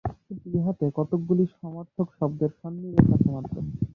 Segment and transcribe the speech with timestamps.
[0.25, 3.55] কিন্তু ইহাতে কতকগুলি সমার্থক শব্দের সন্নিবেশ আছে মাত্র।